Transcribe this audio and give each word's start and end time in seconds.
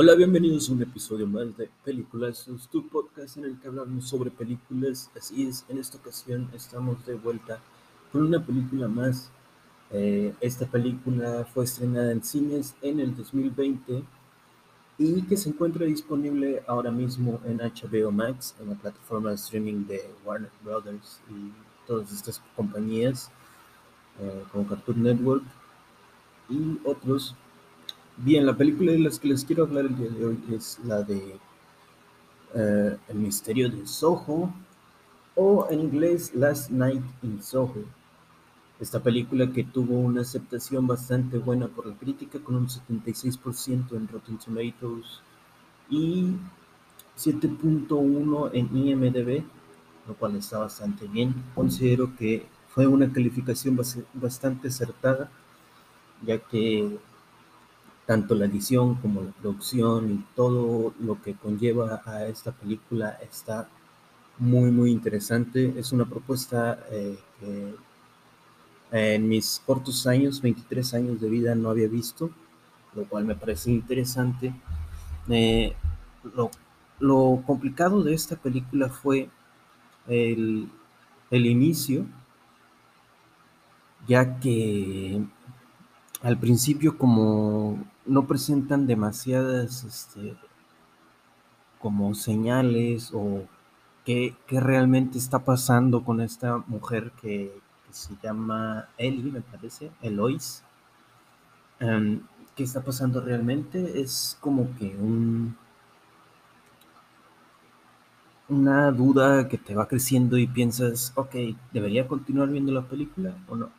Hola, 0.00 0.14
bienvenidos 0.14 0.70
a 0.70 0.74
un 0.74 0.82
episodio 0.82 1.26
más 1.26 1.56
de 1.56 1.68
Películas, 1.84 2.48
tu 2.70 2.88
podcast 2.88 3.36
en 3.36 3.46
el 3.46 3.58
que 3.58 3.66
hablamos 3.66 4.08
sobre 4.08 4.30
películas. 4.30 5.10
Así 5.18 5.44
es, 5.44 5.64
en 5.68 5.78
esta 5.78 5.98
ocasión 5.98 6.48
estamos 6.54 7.04
de 7.04 7.16
vuelta 7.16 7.58
con 8.12 8.22
una 8.22 8.38
película 8.46 8.86
más. 8.86 9.32
Eh, 9.90 10.32
esta 10.40 10.66
película 10.66 11.44
fue 11.52 11.64
estrenada 11.64 12.12
en 12.12 12.22
cines 12.22 12.76
en 12.80 13.00
el 13.00 13.16
2020 13.16 14.04
y 14.98 15.22
que 15.22 15.36
se 15.36 15.48
encuentra 15.48 15.84
disponible 15.84 16.62
ahora 16.68 16.92
mismo 16.92 17.40
en 17.44 17.58
HBO 17.58 18.12
Max, 18.12 18.54
en 18.60 18.68
la 18.68 18.76
plataforma 18.76 19.30
de 19.30 19.34
streaming 19.34 19.84
de 19.84 20.08
Warner 20.24 20.52
Brothers 20.62 21.20
y 21.28 21.50
todas 21.88 22.12
estas 22.12 22.40
compañías 22.54 23.32
eh, 24.20 24.44
como 24.52 24.64
Cartoon 24.68 25.02
Network 25.02 25.42
y 26.48 26.78
otros 26.84 27.34
Bien, 28.20 28.44
la 28.44 28.56
película 28.56 28.90
de 28.90 28.98
las 28.98 29.20
que 29.20 29.28
les 29.28 29.44
quiero 29.44 29.62
hablar 29.62 29.84
el 29.84 29.96
día 29.96 30.10
de 30.10 30.26
hoy 30.26 30.38
es 30.50 30.80
la 30.84 31.02
de 31.04 31.38
eh, 32.52 32.96
El 33.06 33.16
misterio 33.16 33.70
de 33.70 33.86
Soho 33.86 34.52
o 35.36 35.68
en 35.70 35.78
inglés 35.78 36.34
Last 36.34 36.68
Night 36.70 37.04
in 37.22 37.40
Soho. 37.40 37.84
Esta 38.80 39.00
película 39.00 39.52
que 39.52 39.62
tuvo 39.62 40.00
una 40.00 40.22
aceptación 40.22 40.88
bastante 40.88 41.38
buena 41.38 41.68
por 41.68 41.86
la 41.86 41.94
crítica 41.94 42.40
con 42.40 42.56
un 42.56 42.66
76% 42.66 43.92
en 43.92 44.08
Rotten 44.08 44.38
Tomatoes 44.38 45.20
y 45.88 46.34
7.1 47.16 48.50
en 48.52 48.76
IMDb, 48.76 49.44
lo 50.08 50.14
cual 50.14 50.34
está 50.34 50.58
bastante 50.58 51.06
bien. 51.06 51.36
Considero 51.54 52.16
que 52.16 52.46
fue 52.74 52.88
una 52.88 53.12
calificación 53.12 53.78
bastante 54.14 54.66
acertada, 54.66 55.30
ya 56.26 56.38
que 56.38 56.98
tanto 58.08 58.34
la 58.34 58.46
edición 58.46 58.94
como 58.94 59.20
la 59.20 59.32
producción 59.32 60.10
y 60.10 60.24
todo 60.34 60.94
lo 60.98 61.20
que 61.20 61.34
conlleva 61.34 62.00
a 62.06 62.24
esta 62.24 62.52
película 62.52 63.18
está 63.20 63.68
muy 64.38 64.70
muy 64.70 64.90
interesante. 64.90 65.74
Es 65.76 65.92
una 65.92 66.06
propuesta 66.06 66.78
eh, 66.90 67.18
que 67.38 67.74
en 68.92 69.28
mis 69.28 69.60
cortos 69.66 70.06
años, 70.06 70.40
23 70.40 70.94
años 70.94 71.20
de 71.20 71.28
vida, 71.28 71.54
no 71.54 71.68
había 71.68 71.86
visto, 71.86 72.30
lo 72.94 73.04
cual 73.04 73.26
me 73.26 73.34
parece 73.34 73.72
interesante. 73.72 74.54
Eh, 75.28 75.74
lo, 76.34 76.50
lo, 77.00 77.42
complicado 77.46 78.02
de 78.02 78.14
esta 78.14 78.36
película 78.36 78.88
fue 78.88 79.28
el, 80.06 80.70
el 81.30 81.44
inicio, 81.44 82.06
ya 84.06 84.40
que 84.40 85.22
al 86.22 86.38
principio 86.38 86.96
como 86.96 87.84
no 88.08 88.26
presentan 88.26 88.86
demasiadas 88.86 89.84
este, 89.84 90.34
como 91.78 92.14
señales 92.14 93.10
o 93.14 93.44
qué, 94.04 94.34
realmente 94.48 95.18
está 95.18 95.40
pasando 95.44 96.02
con 96.04 96.20
esta 96.20 96.58
mujer 96.66 97.12
que, 97.20 97.52
se 97.90 98.14
llama 98.22 98.88
Ellie, 98.98 99.32
me 99.32 99.40
parece, 99.40 99.90
Eloise. 100.02 100.62
Em, 101.80 102.20
¿Qué 102.54 102.64
está 102.64 102.82
pasando 102.82 103.20
realmente? 103.20 104.00
Es 104.00 104.36
como 104.40 104.74
que 104.76 104.94
un, 104.96 105.56
una 108.48 108.90
duda 108.90 109.48
que 109.48 109.58
te 109.58 109.74
va 109.74 109.88
creciendo 109.88 110.36
y 110.36 110.46
piensas, 110.46 111.12
ok, 111.14 111.34
¿debería 111.72 112.08
continuar 112.08 112.48
viendo 112.48 112.72
la 112.72 112.82
película 112.82 113.34
o 113.48 113.56
no? 113.56 113.70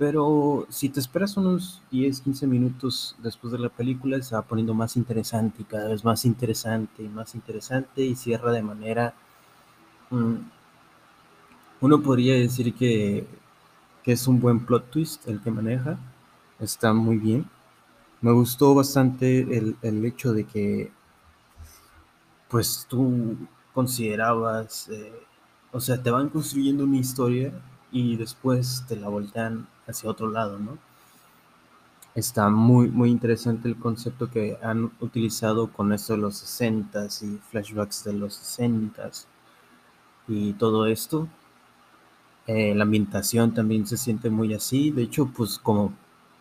Pero 0.00 0.66
si 0.70 0.88
te 0.88 0.98
esperas 0.98 1.36
unos 1.36 1.82
10, 1.90 2.22
15 2.22 2.46
minutos 2.46 3.14
después 3.18 3.52
de 3.52 3.58
la 3.58 3.68
película, 3.68 4.22
se 4.22 4.34
va 4.34 4.40
poniendo 4.40 4.72
más 4.72 4.96
interesante 4.96 5.60
y 5.60 5.64
cada 5.66 5.88
vez 5.88 6.02
más 6.02 6.24
interesante 6.24 7.02
y 7.02 7.08
más 7.08 7.34
interesante 7.34 8.02
y 8.06 8.16
cierra 8.16 8.50
de 8.50 8.62
manera... 8.62 9.12
Mm, 10.08 10.36
uno 11.82 12.00
podría 12.00 12.32
decir 12.32 12.72
que, 12.72 13.26
que 14.02 14.12
es 14.12 14.26
un 14.26 14.40
buen 14.40 14.64
plot 14.64 14.90
twist 14.90 15.28
el 15.28 15.38
que 15.38 15.50
maneja. 15.50 15.98
Está 16.58 16.94
muy 16.94 17.18
bien. 17.18 17.44
Me 18.22 18.32
gustó 18.32 18.74
bastante 18.74 19.40
el, 19.58 19.76
el 19.82 20.02
hecho 20.06 20.32
de 20.32 20.44
que 20.44 20.90
pues 22.48 22.86
tú 22.88 23.36
considerabas, 23.74 24.88
eh, 24.88 25.12
o 25.72 25.78
sea, 25.78 26.02
te 26.02 26.10
van 26.10 26.30
construyendo 26.30 26.84
una 26.84 26.96
historia 26.96 27.52
y 27.92 28.16
después 28.16 28.82
te 28.88 28.96
la 28.96 29.10
voltean 29.10 29.68
hacia 29.90 30.10
otro 30.10 30.30
lado, 30.30 30.58
¿no? 30.58 30.78
Está 32.14 32.48
muy, 32.50 32.88
muy 32.88 33.10
interesante 33.10 33.68
el 33.68 33.76
concepto 33.76 34.30
que 34.30 34.58
han 34.62 34.90
utilizado 35.00 35.72
con 35.72 35.92
esto 35.92 36.14
de 36.14 36.18
los 36.20 36.36
60 36.38 37.06
y 37.22 37.38
flashbacks 37.50 38.04
de 38.04 38.12
los 38.14 38.34
60 38.34 39.10
y 40.26 40.52
todo 40.54 40.86
esto. 40.86 41.28
Eh, 42.46 42.74
la 42.74 42.82
ambientación 42.82 43.54
también 43.54 43.86
se 43.86 43.96
siente 43.96 44.28
muy 44.28 44.54
así. 44.54 44.90
De 44.90 45.02
hecho, 45.02 45.26
pues 45.26 45.58
como, 45.58 45.92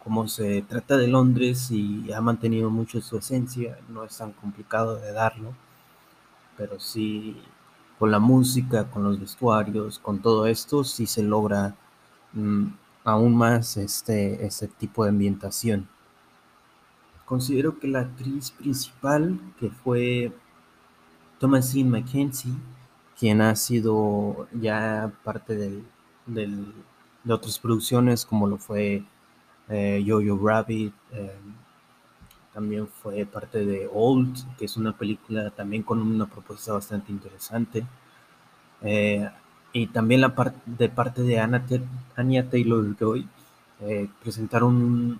como 0.03 0.27
se 0.27 0.63
trata 0.63 0.97
de 0.97 1.07
Londres 1.07 1.69
y 1.71 2.11
ha 2.13 2.21
mantenido 2.21 2.69
mucho 2.71 2.99
su 3.01 3.17
esencia, 3.17 3.77
no 3.89 4.03
es 4.03 4.17
tan 4.17 4.31
complicado 4.31 4.95
de 4.95 5.11
darlo. 5.13 5.53
Pero 6.57 6.79
sí, 6.79 7.37
con 7.99 8.11
la 8.11 8.19
música, 8.19 8.89
con 8.89 9.03
los 9.03 9.19
vestuarios, 9.19 9.99
con 9.99 10.19
todo 10.19 10.47
esto, 10.47 10.83
sí 10.83 11.05
se 11.05 11.23
logra 11.23 11.75
mm, 12.33 12.67
aún 13.03 13.35
más 13.35 13.77
este, 13.77 14.45
este 14.45 14.67
tipo 14.67 15.03
de 15.03 15.09
ambientación. 15.09 15.87
Considero 17.25 17.79
que 17.79 17.87
la 17.87 18.01
actriz 18.01 18.51
principal, 18.51 19.39
que 19.59 19.69
fue 19.69 20.31
Thomasine 21.39 21.89
Mackenzie, 21.89 22.53
quien 23.17 23.41
ha 23.41 23.55
sido 23.55 24.47
ya 24.53 25.11
parte 25.23 25.55
del, 25.55 25.83
de 26.25 27.33
otras 27.33 27.59
producciones 27.59 28.25
como 28.25 28.47
lo 28.47 28.57
fue 28.57 29.03
eh, 29.67 30.03
Jojo 30.07 30.39
Rabbit, 30.47 30.93
eh, 31.11 31.37
también 32.53 32.87
fue 32.87 33.25
parte 33.25 33.63
de 33.63 33.89
Old, 33.93 34.57
que 34.57 34.65
es 34.65 34.75
una 34.75 34.97
película 34.97 35.49
también 35.51 35.83
con 35.83 36.01
una 36.01 36.25
propuesta 36.25 36.73
bastante 36.73 37.11
interesante. 37.11 37.85
Eh, 38.81 39.29
y 39.73 39.87
también 39.87 40.21
la 40.21 40.35
parte 40.35 40.59
de 40.65 40.89
parte 40.89 41.21
de 41.21 41.39
Anna 41.39 41.63
Anya 42.15 42.49
Taylor 42.49 42.95
Joy 42.97 43.27
eh, 43.81 44.09
presentaron 44.21 45.19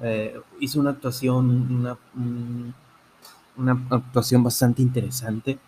eh, 0.00 0.40
hizo 0.60 0.80
una 0.80 0.90
actuación 0.90 1.46
una, 1.70 1.98
una 3.56 3.86
actuación 3.90 4.42
bastante 4.42 4.82
interesante. 4.82 5.58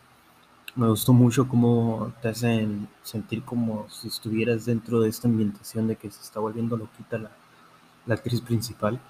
Me 0.74 0.88
gustó 0.88 1.12
mucho 1.12 1.48
cómo 1.48 2.12
te 2.20 2.28
hacen 2.28 2.88
sentir 3.02 3.42
como 3.44 3.88
si 3.88 4.08
estuvieras 4.08 4.66
dentro 4.66 5.00
de 5.00 5.08
esta 5.08 5.28
ambientación 5.28 5.88
de 5.88 5.97
que 5.97 6.10
se 6.10 6.20
está 6.20 6.41
volviendo 6.41 6.76
loquita 6.76 7.18
la, 7.18 7.30
la 8.06 8.14
actriz 8.14 8.41
principal 8.41 9.00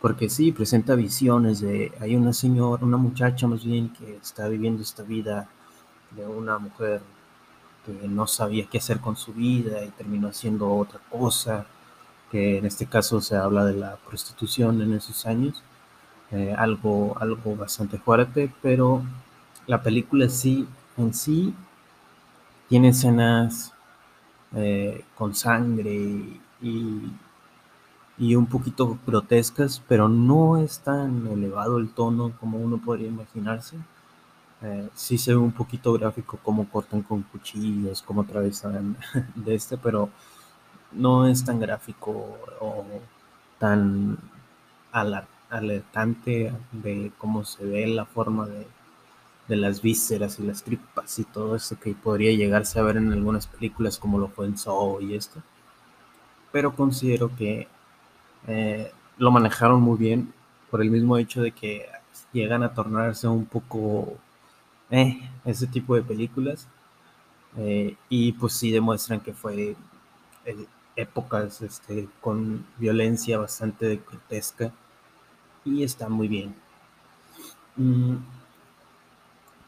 porque 0.00 0.28
sí 0.28 0.52
presenta 0.52 0.94
visiones 0.94 1.60
de 1.60 1.92
hay 2.00 2.14
una 2.14 2.32
señora 2.32 2.84
una 2.84 2.96
muchacha 2.96 3.48
más 3.48 3.64
bien 3.64 3.92
que 3.92 4.16
está 4.16 4.48
viviendo 4.48 4.82
esta 4.82 5.02
vida 5.02 5.48
de 6.12 6.26
una 6.26 6.58
mujer 6.58 7.02
no 8.08 8.26
sabía 8.26 8.66
qué 8.66 8.78
hacer 8.78 9.00
con 9.00 9.16
su 9.16 9.32
vida 9.32 9.84
y 9.84 9.90
terminó 9.90 10.28
haciendo 10.28 10.72
otra 10.74 11.00
cosa, 11.10 11.66
que 12.30 12.58
en 12.58 12.66
este 12.66 12.86
caso 12.86 13.20
se 13.20 13.36
habla 13.36 13.64
de 13.64 13.74
la 13.74 13.96
prostitución 13.96 14.82
en 14.82 14.94
esos 14.94 15.26
años, 15.26 15.62
eh, 16.30 16.54
algo, 16.56 17.16
algo 17.20 17.56
bastante 17.56 17.98
fuerte, 17.98 18.52
pero 18.62 19.02
la 19.66 19.82
película 19.82 20.28
sí, 20.28 20.66
en 20.96 21.14
sí 21.14 21.54
tiene 22.68 22.88
escenas 22.88 23.72
eh, 24.54 25.04
con 25.14 25.34
sangre 25.34 25.92
y, 26.60 27.02
y 28.18 28.34
un 28.34 28.46
poquito 28.46 28.98
grotescas, 29.06 29.82
pero 29.88 30.08
no 30.08 30.58
es 30.58 30.80
tan 30.80 31.26
elevado 31.28 31.78
el 31.78 31.90
tono 31.90 32.32
como 32.38 32.58
uno 32.58 32.78
podría 32.78 33.08
imaginarse. 33.08 33.76
Eh, 34.62 34.88
sí 34.94 35.18
se 35.18 35.32
ve 35.32 35.36
un 35.36 35.52
poquito 35.52 35.92
gráfico 35.92 36.38
cómo 36.42 36.68
cortan 36.68 37.02
con 37.02 37.22
cuchillos, 37.22 38.02
cómo 38.02 38.22
atravesan 38.22 38.96
de 39.34 39.54
este, 39.54 39.76
pero 39.78 40.10
no 40.92 41.26
es 41.28 41.44
tan 41.44 41.60
gráfico 41.60 42.38
o 42.60 42.84
tan 43.58 44.18
alertante 45.50 46.52
de 46.72 47.12
cómo 47.18 47.44
se 47.44 47.64
ve 47.64 47.86
la 47.86 48.04
forma 48.04 48.46
de, 48.46 48.66
de, 49.48 49.56
las 49.56 49.80
vísceras 49.82 50.38
y 50.40 50.42
las 50.44 50.62
tripas 50.64 51.18
y 51.18 51.24
todo 51.24 51.54
eso 51.56 51.78
que 51.78 51.94
podría 51.94 52.32
llegarse 52.32 52.80
a 52.80 52.82
ver 52.82 52.96
en 52.96 53.12
algunas 53.12 53.46
películas 53.46 53.98
como 53.98 54.18
lo 54.18 54.28
fue 54.28 54.46
en 54.46 54.58
Saw 54.58 55.00
y 55.00 55.14
esto. 55.14 55.42
Pero 56.52 56.74
considero 56.74 57.34
que 57.36 57.68
eh, 58.46 58.92
lo 59.18 59.30
manejaron 59.30 59.80
muy 59.82 59.98
bien 59.98 60.32
por 60.70 60.82
el 60.82 60.90
mismo 60.90 61.16
hecho 61.18 61.42
de 61.42 61.52
que 61.52 61.86
llegan 62.32 62.62
a 62.62 62.74
tornarse 62.74 63.28
un 63.28 63.46
poco 63.46 64.18
ese 65.44 65.66
tipo 65.66 65.94
de 65.94 66.02
películas. 66.02 66.68
Eh, 67.56 67.96
y 68.08 68.32
pues 68.32 68.54
sí 68.54 68.70
demuestran 68.72 69.20
que 69.20 69.34
fue 69.34 69.76
eh, 70.46 70.66
épocas 70.96 71.62
este, 71.62 72.08
con 72.20 72.66
violencia 72.78 73.38
bastante 73.38 74.02
grotesca 74.08 74.72
y 75.64 75.82
está 75.84 76.08
muy 76.08 76.28
bien. 76.28 76.54
Mm, 77.78 78.16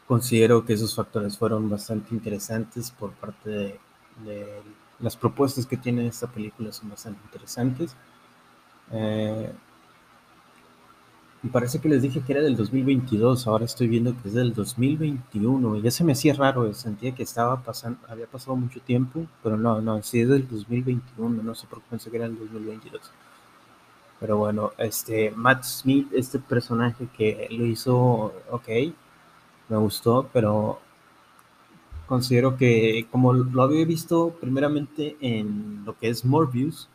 considero 0.07 0.65
que 0.65 0.73
esos 0.73 0.95
factores 0.95 1.37
fueron 1.37 1.69
bastante 1.69 2.13
interesantes 2.13 2.91
por 2.91 3.11
parte 3.13 3.49
de, 3.49 3.79
de 4.25 4.61
las 4.99 5.15
propuestas 5.15 5.65
que 5.65 5.77
tiene 5.77 6.07
esta 6.07 6.27
película 6.27 6.71
son 6.71 6.89
bastante 6.89 7.19
interesantes. 7.25 7.95
Eh, 8.91 9.51
me 11.43 11.49
parece 11.49 11.79
que 11.79 11.89
les 11.89 12.03
dije 12.03 12.21
que 12.21 12.33
era 12.33 12.41
del 12.41 12.55
2022, 12.55 13.47
ahora 13.47 13.65
estoy 13.65 13.87
viendo 13.87 14.15
que 14.21 14.27
es 14.27 14.35
del 14.35 14.53
2021. 14.53 15.77
Ya 15.77 15.89
se 15.89 16.03
me 16.03 16.11
hacía 16.11 16.33
raro, 16.35 16.71
sentía 16.73 17.15
que 17.15 17.23
estaba 17.23 17.63
pasando, 17.63 17.99
había 18.07 18.27
pasado 18.27 18.55
mucho 18.55 18.79
tiempo, 18.79 19.25
pero 19.41 19.57
no, 19.57 19.81
no, 19.81 20.01
sí 20.03 20.21
es 20.21 20.29
del 20.29 20.47
2021, 20.47 21.41
no 21.41 21.55
sé 21.55 21.65
por 21.67 21.79
qué 21.79 21.85
pensé 21.89 22.11
que 22.11 22.17
era 22.17 22.27
el 22.27 22.37
2022. 22.37 23.01
Pero 24.19 24.37
bueno, 24.37 24.71
este 24.77 25.31
Matt 25.31 25.63
Smith, 25.63 26.07
este 26.13 26.37
personaje 26.37 27.07
que 27.17 27.47
lo 27.49 27.65
hizo, 27.65 28.33
ok, 28.51 28.69
me 29.69 29.77
gustó, 29.77 30.29
pero 30.31 30.79
considero 32.05 32.55
que 32.55 33.07
como 33.09 33.33
lo 33.33 33.63
había 33.63 33.85
visto 33.85 34.35
primeramente 34.39 35.17
en 35.21 35.83
lo 35.85 35.97
que 35.97 36.09
es 36.09 36.23
Morbius, 36.23 36.87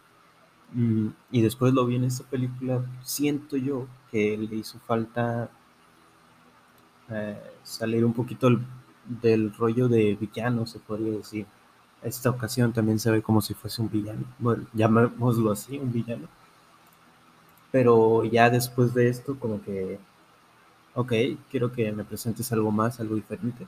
y 1.31 1.43
después 1.43 1.73
lo 1.73 1.87
vi 1.87 1.97
en 1.97 2.05
esta 2.05 2.25
película, 2.25 2.85
siento 3.03 3.57
yo 3.57 3.87
que 4.11 4.37
le 4.37 4.57
hizo 4.57 4.79
falta 4.81 5.51
eh, 7.11 7.41
salir 7.63 8.05
un 8.05 8.13
poquito 8.13 8.49
del, 9.07 9.55
rollo 9.55 9.89
de 9.89 10.17
villano, 10.17 10.67
se 10.67 10.79
podría 10.79 11.13
decir. 11.13 11.47
Esta 12.03 12.31
ocasión 12.31 12.73
también 12.73 12.99
se 12.99 13.11
ve 13.11 13.23
como 13.23 13.41
si 13.41 13.55
fuese 13.55 13.83
un 13.83 13.91
villano, 13.91 14.25
bueno, 14.39 14.67
llamémoslo 14.75 15.51
así, 15.53 15.79
un 15.79 15.93
villano. 15.93 16.29
Pero 17.73 18.25
ya 18.25 18.51
después 18.51 18.95
de 18.95 19.09
esto, 19.09 19.39
como 19.39 19.63
que, 19.63 19.99
ok, 20.95 21.13
quiero 21.51 21.73
que 21.73 21.93
me 21.93 22.05
presentes 22.05 22.53
algo 22.53 22.71
más, 22.71 23.01
algo 23.01 23.15
diferente. 23.15 23.67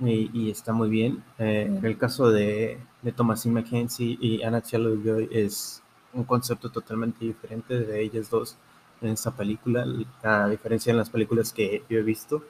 Y, 0.00 0.50
está 0.50 0.72
muy 0.72 0.88
bien. 0.88 1.22
Eh, 1.38 1.66
en 1.68 1.84
el 1.84 1.96
caso 1.96 2.30
de, 2.30 2.78
de 3.02 3.12
Thomasine 3.12 3.54
McKenzie 3.54 4.18
y 4.20 4.42
Anna 4.42 4.60
Taylor-Joy 4.60 5.28
es 5.30 5.82
un 6.12 6.24
concepto 6.24 6.70
totalmente 6.70 7.24
diferente 7.24 7.80
de 7.80 8.02
ellas 8.02 8.30
dos 8.30 8.56
en 9.00 9.10
esta 9.10 9.30
película, 9.30 9.84
a 10.22 10.48
diferencia 10.48 10.90
en 10.90 10.96
las 10.96 11.10
películas 11.10 11.52
que 11.52 11.84
yo 11.88 11.98
he 11.98 12.02
visto. 12.02 12.42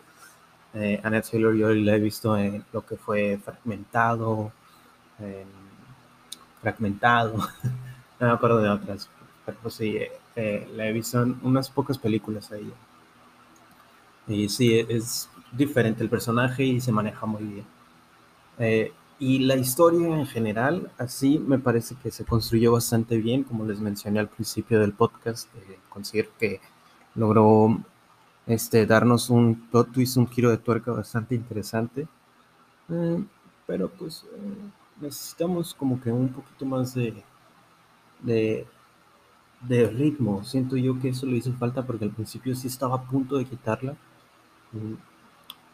Eh, 0.74 1.00
Annette 1.04 1.30
Taylor 1.30 1.54
yo 1.54 1.72
la 1.72 1.94
he 1.94 2.00
visto 2.00 2.36
en 2.36 2.64
lo 2.72 2.84
que 2.84 2.96
fue 2.96 3.38
Fragmentado, 3.38 4.52
Fragmentado, 6.60 7.36
no 8.20 8.26
me 8.26 8.32
acuerdo 8.32 8.58
de 8.58 8.68
otras, 8.70 9.08
pero 9.46 9.70
sí, 9.70 9.98
eh, 10.36 10.68
la 10.74 10.86
he 10.86 10.92
visto 10.92 11.22
en 11.22 11.38
unas 11.42 11.70
pocas 11.70 11.98
películas 11.98 12.50
a 12.50 12.56
ella. 12.56 12.74
Y 14.26 14.48
sí, 14.48 14.78
es 14.88 15.28
diferente 15.52 16.02
el 16.02 16.10
personaje 16.10 16.64
y 16.64 16.80
se 16.80 16.92
maneja 16.92 17.26
muy 17.26 17.44
bien. 17.44 17.66
Eh, 18.58 18.92
y 19.18 19.38
la 19.40 19.56
historia 19.56 20.08
en 20.18 20.26
general, 20.26 20.90
así 20.98 21.38
me 21.38 21.58
parece 21.58 21.94
que 22.02 22.10
se 22.10 22.24
construyó 22.24 22.72
bastante 22.72 23.16
bien, 23.18 23.44
como 23.44 23.64
les 23.64 23.80
mencioné 23.80 24.20
al 24.20 24.28
principio 24.28 24.80
del 24.80 24.92
podcast. 24.92 25.48
Eh, 25.56 25.78
considero 25.88 26.30
que 26.38 26.60
logró 27.14 27.78
este, 28.46 28.86
darnos 28.86 29.30
un 29.30 29.68
plot 29.70 29.92
twist, 29.92 30.16
un 30.16 30.28
giro 30.28 30.50
de 30.50 30.58
tuerca 30.58 30.92
bastante 30.92 31.34
interesante. 31.34 32.08
Eh, 32.90 33.24
pero 33.66 33.88
pues 33.88 34.24
eh, 34.34 34.70
necesitamos 35.00 35.74
como 35.74 36.00
que 36.00 36.10
un 36.10 36.28
poquito 36.28 36.66
más 36.66 36.94
de, 36.94 37.14
de, 38.20 38.66
de, 39.62 39.88
ritmo. 39.88 40.44
Siento 40.44 40.76
yo 40.76 41.00
que 41.00 41.10
eso 41.10 41.26
le 41.26 41.36
hizo 41.36 41.52
falta 41.54 41.86
porque 41.86 42.04
al 42.04 42.10
principio 42.10 42.54
sí 42.54 42.68
estaba 42.68 42.96
a 42.96 43.02
punto 43.02 43.36
de 43.36 43.44
quitarla. 43.44 43.96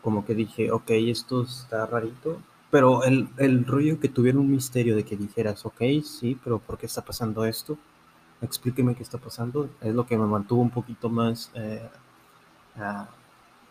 Como 0.03 0.25
que 0.25 0.35
dije, 0.35 0.71
ok, 0.71 0.91
esto 0.91 1.43
está 1.43 1.87
rarito, 1.87 2.41
pero 2.71 3.05
el, 3.05 3.29
el 3.37 3.67
rollo 3.67 4.01
que 4.01 4.09
tuviera 4.09 4.39
un 4.39 4.51
misterio 4.51 4.97
de 4.97 5.05
que 5.05 5.17
dijeras, 5.17 5.67
ok, 5.67 5.83
sí, 6.05 6.39
pero 6.43 6.59
¿por 6.59 6.79
qué 6.79 6.87
está 6.87 7.03
pasando 7.05 7.45
esto? 7.45 7.77
Explíqueme 8.43 8.95
qué 8.95 9.03
está 9.03 9.19
pasando. 9.19 9.69
Es 9.81 9.95
lo 9.95 10.07
que 10.07 10.17
me 10.17 10.27
mantuvo 10.27 10.63
un 10.63 10.71
poquito 10.71 11.09
más 11.11 11.51
eh, 11.55 11.89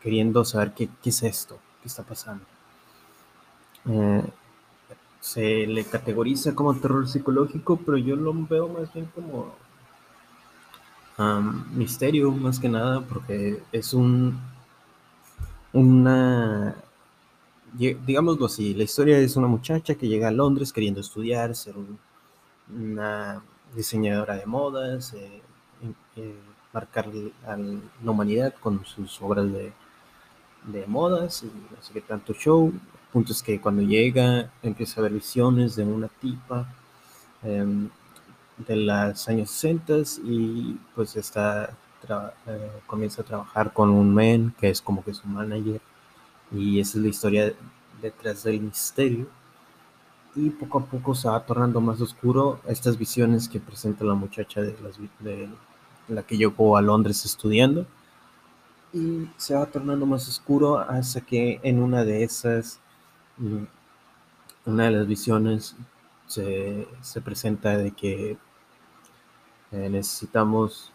queriendo 0.01 0.45
saber 0.45 0.73
qué, 0.73 0.89
qué, 1.01 1.09
es 1.09 1.23
esto, 1.23 1.57
qué 1.81 1.87
está 1.87 2.03
pasando. 2.03 2.43
Eh, 3.87 4.23
se 5.19 5.67
le 5.67 5.83
categoriza 5.85 6.55
como 6.55 6.75
terror 6.75 7.07
psicológico, 7.07 7.77
pero 7.77 7.97
yo 7.97 8.15
lo 8.15 8.33
veo 8.33 8.67
más 8.69 8.93
bien 8.93 9.09
como 9.13 9.53
misterio, 11.73 12.31
más 12.31 12.59
que 12.59 12.69
nada, 12.69 13.01
porque 13.01 13.61
es 13.71 13.93
un 13.93 14.39
una 15.74 16.75
digámoslo 17.74 18.45
así, 18.48 18.74
la 18.74 18.83
historia 18.83 19.19
es 19.19 19.36
una 19.36 19.48
muchacha 19.48 19.95
que 19.95 20.07
llega 20.07 20.27
a 20.27 20.31
Londres 20.31 20.74
queriendo 20.74 21.01
estudiar, 21.01 21.56
ser 21.56 21.75
una 22.75 23.44
diseñadora 23.75 24.36
de 24.36 24.45
modas, 24.45 25.13
eh, 25.13 25.42
eh, 26.16 26.36
marcar 26.74 27.07
a 27.45 27.57
la 27.57 28.12
humanidad 28.12 28.54
con 28.60 28.86
sus 28.86 29.21
obras 29.21 29.51
de, 29.51 29.71
de 30.66 30.86
modas 30.88 31.44
y 31.44 31.48
no 31.48 31.81
sé 31.81 32.01
tanto 32.01 32.33
show. 32.33 32.68
El 32.69 33.12
punto 33.12 33.33
es 33.33 33.42
que 33.44 33.60
cuando 33.60 33.81
llega 33.81 34.51
empieza 34.62 35.00
a 35.00 35.04
ver 35.04 35.13
visiones 35.13 35.75
de 35.75 35.83
una 35.83 36.07
tipa 36.07 36.68
em, 37.44 37.89
de 38.57 38.75
los 38.75 39.27
años 39.30 39.50
60 39.51 39.94
y 40.25 40.77
pues 40.95 41.16
está 41.16 41.75
eh, 42.47 42.71
comienza 42.87 43.21
a 43.21 43.25
trabajar 43.25 43.73
con 43.73 43.89
un 43.89 44.13
men 44.13 44.53
que 44.59 44.69
es 44.69 44.81
como 44.81 45.03
que 45.03 45.13
su 45.13 45.27
manager 45.27 45.81
y 46.51 46.79
esa 46.79 46.97
es 46.97 47.03
la 47.03 47.09
historia 47.09 47.53
detrás 48.01 48.43
del 48.43 48.61
misterio. 48.61 49.27
Y 50.35 50.49
poco 50.51 50.79
a 50.79 50.85
poco 50.85 51.15
se 51.15 51.27
va 51.27 51.43
tornando 51.45 51.81
más 51.81 51.99
oscuro 52.01 52.59
estas 52.67 52.97
visiones 52.97 53.49
que 53.49 53.59
presenta 53.59 54.05
la 54.05 54.13
muchacha 54.13 54.61
de, 54.61 55.49
la 56.07 56.23
que 56.23 56.37
llegó 56.37 56.77
a 56.77 56.81
Londres 56.81 57.25
estudiando. 57.25 57.85
Y 58.93 59.27
se 59.37 59.53
va 59.55 59.65
tornando 59.65 60.05
más 60.05 60.27
oscuro 60.27 60.79
hasta 60.79 61.21
que 61.21 61.59
en 61.63 61.81
una 61.81 62.03
de 62.03 62.23
esas, 62.23 62.79
mm, 63.37 63.63
una 64.65 64.85
de 64.85 64.91
las 64.91 65.07
visiones 65.07 65.75
se, 66.27 66.87
presenta 67.23 67.77
de 67.77 67.91
que 67.91 68.37
eh, 69.71 69.89
necesitamos, 69.89 70.91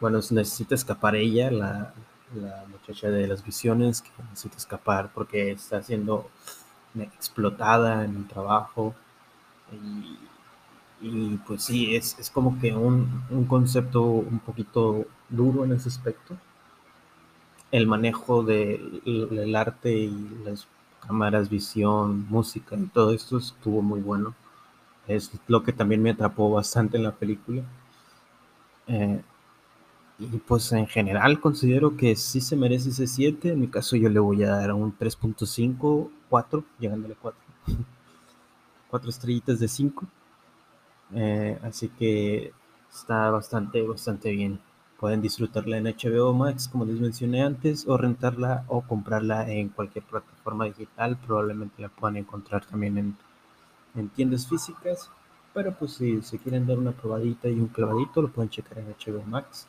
bueno, 0.00 0.18
necesita 0.30 0.74
escapar 0.74 1.16
ella, 1.16 1.50
la, 1.50 1.94
la 2.34 2.64
muchacha 2.70 3.08
de 3.08 3.26
las 3.26 3.44
visiones 3.44 4.02
que 4.02 4.10
necesita 4.30 4.56
escapar 4.56 5.10
porque 5.14 5.52
está 5.52 5.82
siendo 5.82 6.28
explotada 6.94 8.04
en 8.04 8.16
el 8.16 8.26
trabajo. 8.26 8.94
Y, 11.00 11.36
pues 11.46 11.64
sí, 11.64 11.94
es, 11.94 12.18
es 12.18 12.30
como 12.30 12.58
que 12.58 12.74
un, 12.74 13.22
un, 13.30 13.44
concepto 13.44 14.02
un 14.02 14.38
poquito 14.38 15.04
duro 15.28 15.64
en 15.64 15.72
ese 15.72 15.88
aspecto. 15.88 16.36
El 17.70 17.86
manejo 17.86 18.42
del 18.42 19.54
arte 19.54 19.92
y 19.92 20.40
las 20.44 20.66
cámaras, 21.06 21.50
visión, 21.50 22.26
música 22.28 22.76
y 22.76 22.86
todo 22.86 23.12
esto 23.12 23.38
estuvo 23.38 23.82
muy 23.82 24.00
bueno. 24.00 24.34
Es 25.06 25.30
lo 25.46 25.62
que 25.62 25.72
también 25.72 26.02
me 26.02 26.10
atrapó 26.10 26.50
bastante 26.50 26.96
en 26.96 27.04
la 27.04 27.12
película. 27.12 27.62
Eh, 28.86 29.22
y 30.18 30.26
pues 30.38 30.72
en 30.72 30.86
general 30.86 31.40
considero 31.40 31.96
que 31.96 32.16
sí 32.16 32.40
se 32.40 32.56
merece 32.56 32.90
ese 32.90 33.06
7. 33.06 33.52
En 33.52 33.60
mi 33.60 33.68
caso 33.68 33.96
yo 33.96 34.08
le 34.08 34.18
voy 34.18 34.42
a 34.44 34.50
dar 34.50 34.72
un 34.72 34.96
3.5, 34.96 36.10
4, 36.30 36.64
llegándole 36.78 37.14
a 37.14 37.18
4. 37.20 37.40
4 38.90 39.10
estrellitas 39.10 39.60
de 39.60 39.68
5. 39.68 40.06
Eh, 41.14 41.58
así 41.62 41.88
que 41.90 42.52
está 42.90 43.30
bastante, 43.30 43.82
bastante 43.82 44.30
bien. 44.30 44.60
Pueden 44.98 45.20
disfrutarla 45.20 45.76
en 45.76 45.84
HBO 45.84 46.32
Max, 46.32 46.68
como 46.68 46.86
les 46.86 46.98
mencioné 46.98 47.42
antes, 47.42 47.86
o 47.86 47.98
rentarla 47.98 48.64
o 48.68 48.80
comprarla 48.80 49.50
en 49.50 49.68
cualquier 49.68 50.04
plataforma 50.04 50.64
digital. 50.64 51.18
Probablemente 51.18 51.82
la 51.82 51.90
puedan 51.90 52.16
encontrar 52.16 52.64
también 52.64 52.96
en, 52.96 53.16
en 53.94 54.08
tiendas 54.08 54.48
físicas. 54.48 55.10
Pero 55.52 55.72
pues 55.74 55.92
si 55.92 56.22
se 56.22 56.38
quieren 56.38 56.66
dar 56.66 56.78
una 56.78 56.92
probadita 56.92 57.48
y 57.48 57.60
un 57.60 57.68
clavadito, 57.68 58.22
lo 58.22 58.28
pueden 58.28 58.48
checar 58.48 58.78
en 58.78 58.86
HBO 58.86 59.22
Max. 59.26 59.68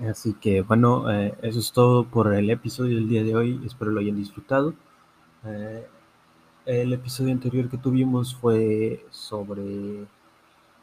Así 0.00 0.34
que 0.34 0.62
bueno, 0.62 1.10
eh, 1.10 1.34
eso 1.42 1.60
es 1.60 1.72
todo 1.72 2.04
por 2.04 2.32
el 2.34 2.50
episodio 2.50 2.96
del 2.96 3.08
día 3.08 3.22
de 3.22 3.36
hoy. 3.36 3.60
Espero 3.64 3.90
lo 3.90 4.00
hayan 4.00 4.16
disfrutado. 4.16 4.74
Eh, 5.44 5.86
el 6.66 6.92
episodio 6.92 7.32
anterior 7.32 7.68
que 7.68 7.78
tuvimos 7.78 8.34
fue 8.34 9.04
sobre 9.10 10.06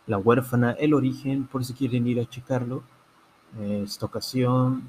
la 0.08 0.18
huérfana, 0.18 0.72
el 0.74 0.94
origen, 0.94 1.46
por 1.48 1.66
si 1.66 1.74
quieren 1.74 2.08
ir 2.08 2.20
a 2.20 2.30
checarlo. 2.30 2.84
Eh, 3.60 3.84
esta 3.86 4.06
ocasión 4.06 4.84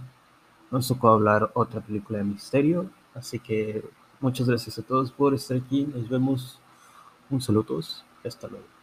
nos 0.71 0.89
tocó 0.89 1.09
hablar 1.11 1.50
otra 1.55 1.81
película 1.81 2.19
de 2.19 2.25
misterio. 2.25 2.91
Así 3.15 3.39
que 3.39 3.85
muchas 4.21 4.49
gracias 4.49 4.79
a 4.79 4.83
todos 4.83 5.12
por 5.12 5.35
estar 5.35 5.57
aquí. 5.57 5.87
Nos 5.87 6.09
vemos. 6.09 6.61
Un 7.31 7.41
saludo 7.41 7.62
a 7.62 7.67
todos. 7.67 8.05
Hasta 8.25 8.49
luego. 8.49 8.80